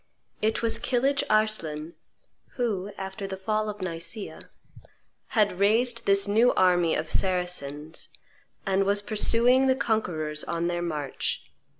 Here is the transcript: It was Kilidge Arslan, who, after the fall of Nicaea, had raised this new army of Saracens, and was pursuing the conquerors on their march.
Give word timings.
It 0.41 0.63
was 0.63 0.79
Kilidge 0.79 1.23
Arslan, 1.29 1.93
who, 2.55 2.91
after 2.97 3.27
the 3.27 3.37
fall 3.37 3.69
of 3.69 3.81
Nicaea, 3.83 4.49
had 5.27 5.59
raised 5.59 6.07
this 6.07 6.27
new 6.27 6.51
army 6.55 6.95
of 6.95 7.11
Saracens, 7.13 8.09
and 8.65 8.83
was 8.85 9.03
pursuing 9.03 9.67
the 9.67 9.75
conquerors 9.75 10.43
on 10.43 10.65
their 10.65 10.81
march. 10.81 11.43